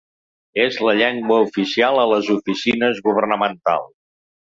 És 0.63 0.79
la 0.87 0.95
llengua 1.01 1.37
oficial 1.49 2.01
a 2.07 2.09
les 2.15 2.33
oficines 2.39 3.07
governamentals. 3.11 3.97